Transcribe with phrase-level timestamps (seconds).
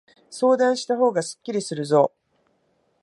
[0.31, 2.11] 相談したほうがすっきりするぞ。